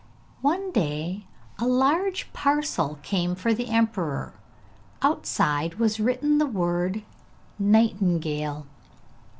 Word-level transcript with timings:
One 0.41 0.71
day 0.71 1.27
a 1.59 1.67
large 1.67 2.33
parcel 2.33 2.97
came 3.03 3.35
for 3.35 3.53
the 3.53 3.67
emperor; 3.69 4.33
outside 5.03 5.75
was 5.75 5.99
written 5.99 6.39
the 6.39 6.47
word 6.47 7.03
'Nightingale.' 7.59 8.65